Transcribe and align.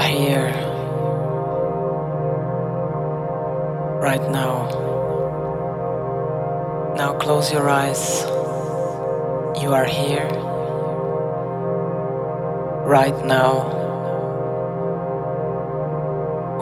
are 0.00 0.08
here 0.08 0.48
right 4.00 4.30
now. 4.30 4.56
Now 6.96 7.12
close 7.18 7.52
your 7.52 7.68
eyes. 7.68 8.22
You 9.60 9.74
are 9.74 9.84
here 9.84 10.26
right 12.86 13.18
now 13.26 13.52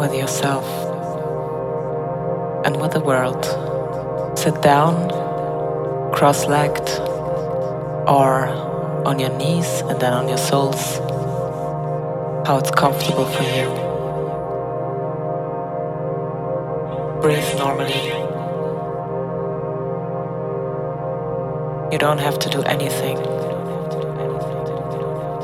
with 0.01 0.15
yourself 0.15 0.67
and 2.67 2.81
with 2.81 2.93
the 2.93 3.01
world. 3.01 3.45
Sit 4.37 4.61
down, 4.63 5.09
cross 6.13 6.47
legged, 6.47 6.89
or 8.09 8.49
on 9.07 9.21
your 9.21 9.35
knees 9.39 9.83
and 9.83 10.01
then 10.01 10.13
on 10.13 10.29
your 10.29 10.39
soles. 10.39 10.99
How 12.49 12.57
it's 12.57 12.71
comfortable 12.71 13.27
for 13.27 13.43
you. 13.43 13.69
Breathe 17.21 17.59
normally. 17.59 18.09
You 21.93 21.99
don't 21.99 22.17
have 22.17 22.39
to 22.39 22.49
do 22.49 22.63
anything. 22.63 23.19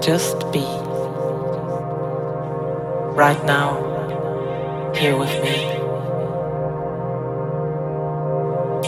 Just 0.00 0.50
be. 0.50 0.64
Right 3.14 3.44
now, 3.44 4.92
here 4.96 5.18
with 5.18 5.42
me. 5.42 5.74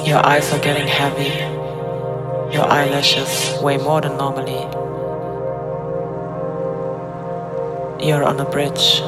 Your 0.09 0.25
eyes 0.25 0.51
are 0.55 0.61
getting 0.61 0.89
heavy. 0.89 1.35
Your 2.51 2.65
eyelashes 2.65 3.61
weigh 3.61 3.77
more 3.77 4.01
than 4.01 4.17
normally. 4.17 4.86
You're 8.07 8.23
on 8.23 8.39
a 8.39 8.45
bridge, 8.49 9.03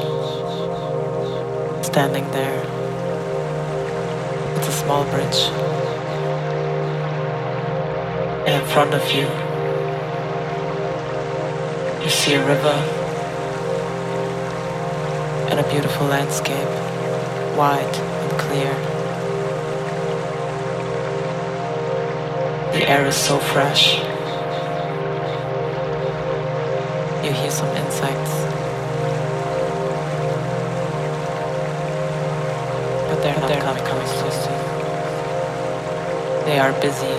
standing 1.85 2.29
there. 2.31 2.59
It's 4.57 4.67
a 4.67 4.71
small 4.73 5.05
bridge. 5.05 5.39
And 8.45 8.61
in 8.61 8.65
front 8.67 8.93
of 8.93 9.09
you, 9.13 9.23
you 12.03 12.09
see 12.09 12.33
a 12.33 12.45
river 12.45 12.75
and 15.49 15.61
a 15.61 15.69
beautiful 15.71 16.07
landscape, 16.07 16.67
wide 17.57 17.95
and 17.95 18.31
clear. 18.37 18.73
The 22.73 22.89
air 22.89 23.05
is 23.07 23.15
so 23.15 23.37
fresh. 23.37 23.99
You 27.23 27.31
hear 27.31 27.49
some 27.49 27.69
insects. 27.77 28.58
They're 33.21 33.37
not 33.37 33.77
coming 33.79 33.83
close. 33.83 34.47
They 36.45 36.57
are 36.57 36.73
busy 36.81 37.15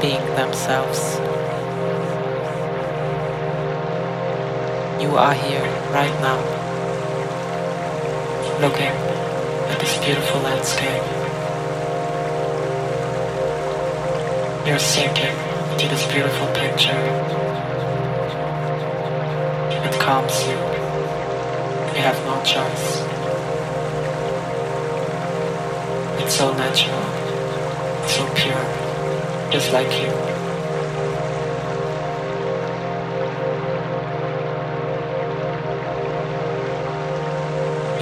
being 0.00 0.24
themselves. 0.34 1.16
You 5.00 5.16
are 5.16 5.34
here 5.34 5.62
right 5.92 6.20
now, 6.20 6.40
looking 8.60 8.94
at 9.70 9.78
this 9.78 9.96
beautiful 10.04 10.40
landscape. 10.40 11.02
You're 14.66 14.80
sinking 14.80 15.36
into 15.70 15.86
this 15.88 16.04
beautiful 16.12 16.48
picture. 16.54 17.02
It 19.86 20.00
calms 20.00 20.42
you. 20.48 20.56
You 21.94 22.02
have 22.02 22.18
no 22.26 22.42
choice. 22.42 23.05
It's 26.26 26.34
so 26.34 26.52
natural, 26.54 27.02
so 28.08 28.26
pure, 28.34 28.64
just 29.52 29.72
like 29.72 29.86
you. 29.92 30.10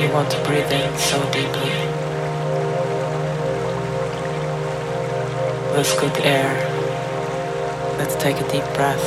You 0.02 0.10
want 0.10 0.30
to 0.30 0.42
breathe 0.42 0.72
in 0.72 0.96
so 0.96 1.20
deeply. 1.32 1.68
This 5.74 5.92
good 6.00 6.16
air. 6.24 6.54
Let's 7.98 8.16
take 8.16 8.40
a 8.40 8.48
deep 8.50 8.64
breath. 8.72 9.04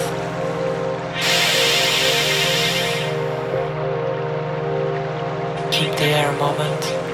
Keep 5.72 5.98
the 5.98 6.06
air 6.06 6.30
a 6.30 6.38
moment. 6.38 7.07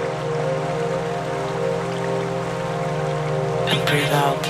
Breathe 3.93 4.11
out. 4.11 4.43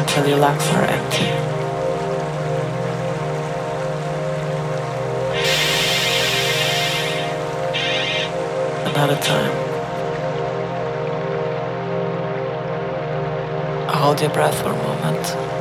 Until 0.00 0.26
your 0.26 0.38
lungs 0.38 0.66
are 0.70 0.84
empty. 0.86 1.26
Another 8.90 9.20
time. 9.22 9.52
Hold 13.88 14.20
your 14.20 14.30
breath 14.30 14.60
for 14.62 14.70
a 14.70 14.76
moment. 14.76 15.55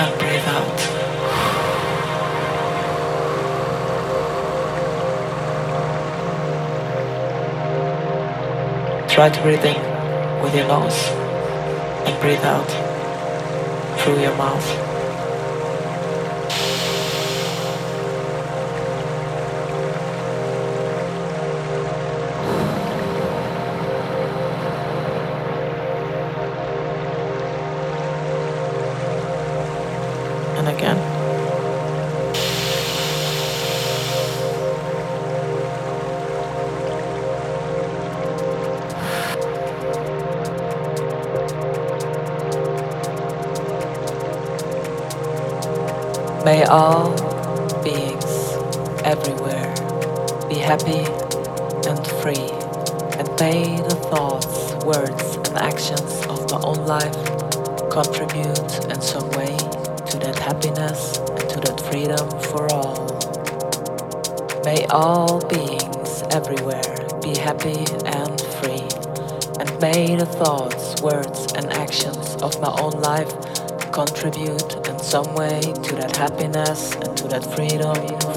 And 0.00 0.18
breathe 0.18 0.46
out. 0.46 0.78
Try 9.10 9.28
to 9.28 9.42
breathe 9.42 9.64
in 9.64 9.74
with 10.42 10.54
your 10.54 10.68
nose 10.68 11.08
and 12.06 12.20
breathe 12.20 12.44
out 12.44 12.70
through 14.00 14.20
your 14.20 14.36
mouth. 14.36 14.87
And 76.58 77.16
to 77.16 77.28
that 77.28 77.44
freedom 77.54 78.27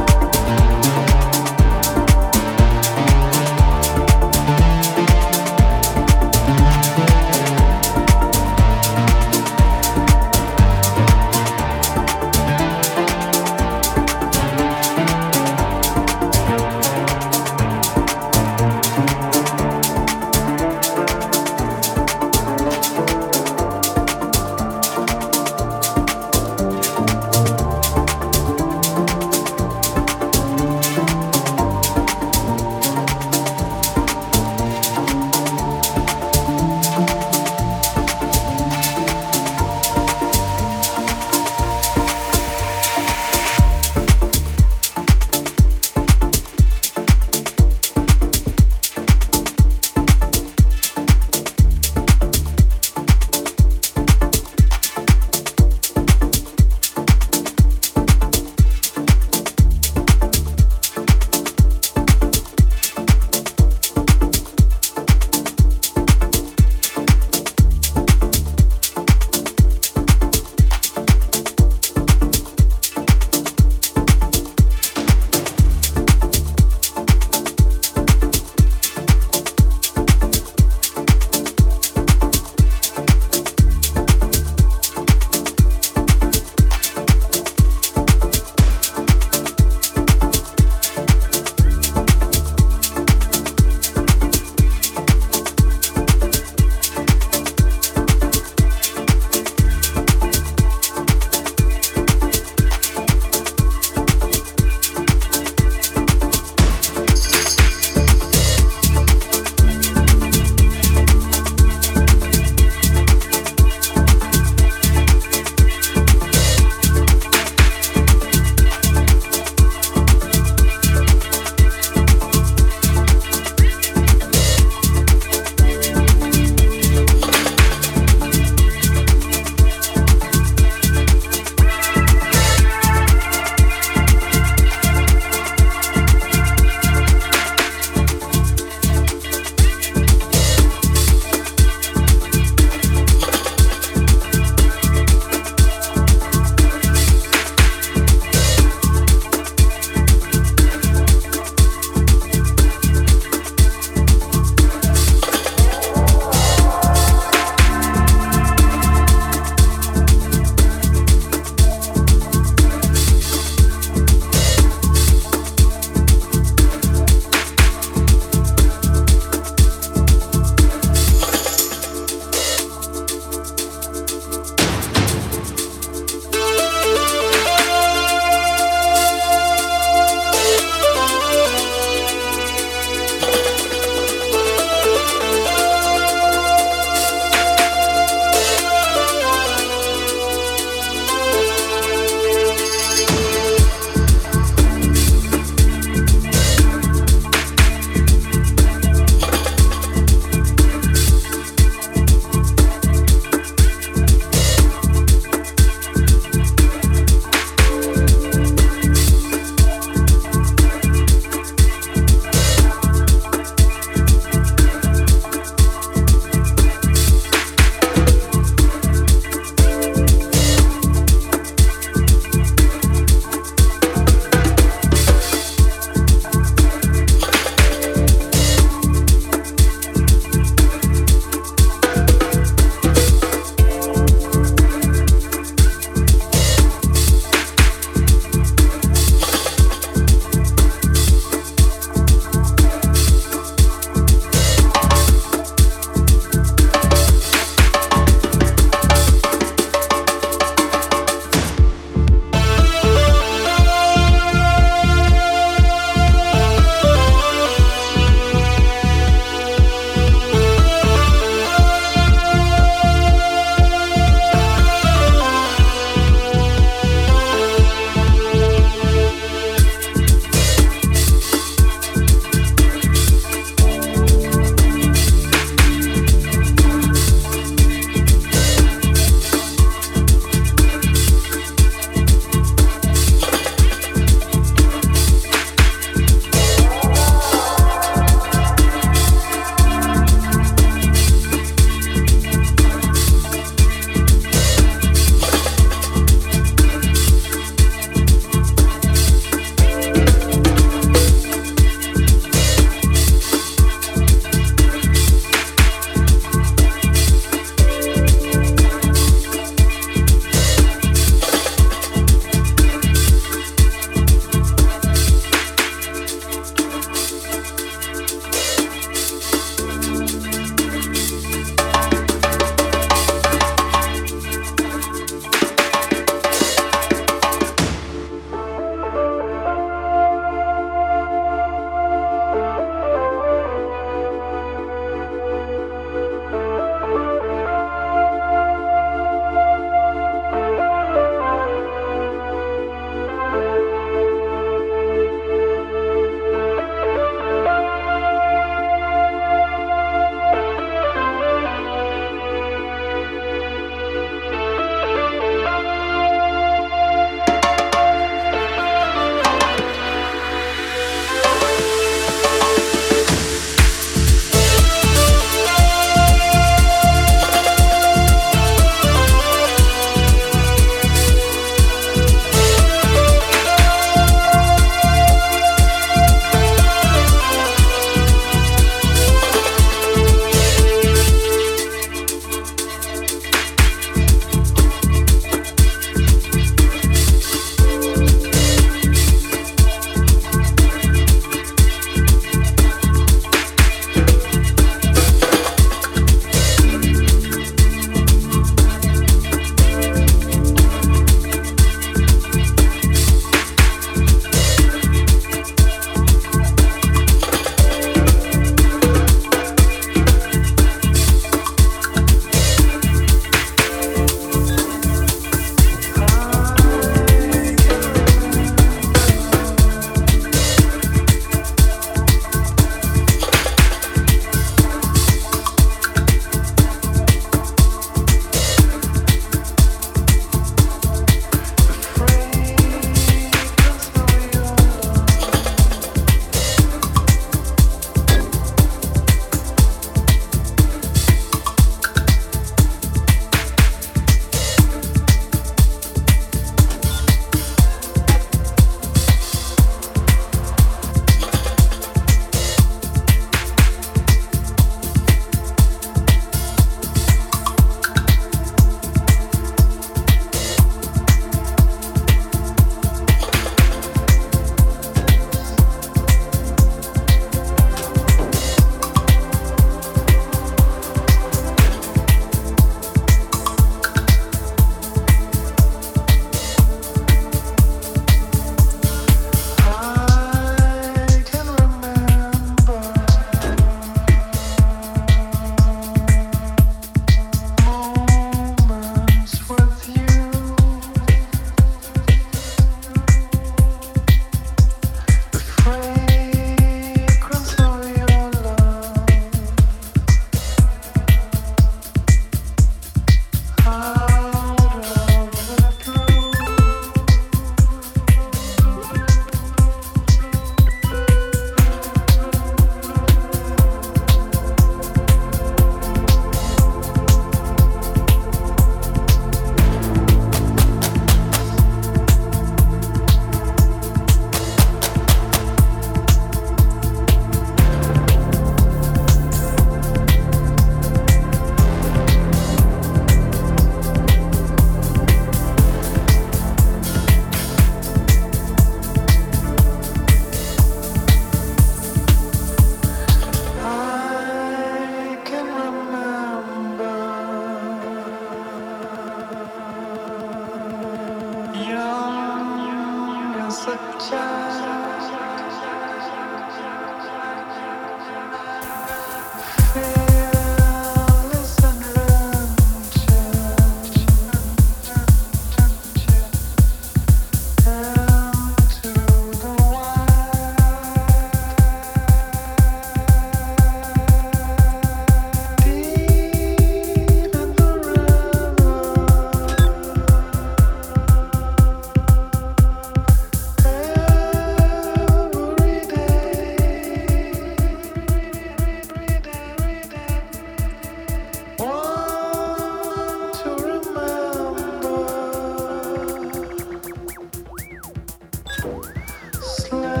Slow. 598.61 600.00